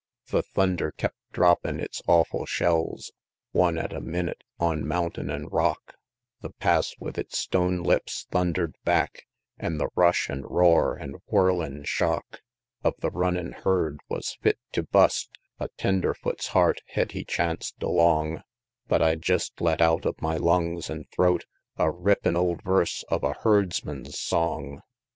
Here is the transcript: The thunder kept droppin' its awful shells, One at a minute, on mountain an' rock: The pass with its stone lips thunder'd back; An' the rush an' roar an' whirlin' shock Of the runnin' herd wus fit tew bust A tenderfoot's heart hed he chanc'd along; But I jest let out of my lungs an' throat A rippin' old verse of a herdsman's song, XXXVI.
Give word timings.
The 0.31 0.41
thunder 0.41 0.91
kept 0.91 1.17
droppin' 1.31 1.79
its 1.79 2.01
awful 2.07 2.47
shells, 2.47 3.11
One 3.51 3.77
at 3.77 3.93
a 3.93 4.01
minute, 4.01 4.43
on 4.59 4.87
mountain 4.87 5.29
an' 5.29 5.45
rock: 5.49 5.93
The 6.41 6.49
pass 6.49 6.95
with 6.99 7.19
its 7.19 7.37
stone 7.37 7.83
lips 7.83 8.25
thunder'd 8.31 8.75
back; 8.83 9.27
An' 9.59 9.77
the 9.77 9.89
rush 9.95 10.27
an' 10.27 10.41
roar 10.41 10.97
an' 10.97 11.17
whirlin' 11.27 11.83
shock 11.83 12.41
Of 12.83 12.95
the 12.97 13.11
runnin' 13.11 13.51
herd 13.51 13.99
wus 14.09 14.37
fit 14.41 14.57
tew 14.71 14.81
bust 14.91 15.37
A 15.59 15.67
tenderfoot's 15.77 16.47
heart 16.47 16.81
hed 16.87 17.11
he 17.11 17.23
chanc'd 17.23 17.83
along; 17.83 18.41
But 18.87 19.03
I 19.03 19.13
jest 19.13 19.61
let 19.61 19.83
out 19.83 20.07
of 20.07 20.19
my 20.19 20.35
lungs 20.35 20.89
an' 20.89 21.05
throat 21.11 21.45
A 21.77 21.91
rippin' 21.91 22.35
old 22.35 22.63
verse 22.63 23.03
of 23.09 23.21
a 23.21 23.33
herdsman's 23.33 24.17
song, 24.19 24.77
XXXVI. 24.77 24.81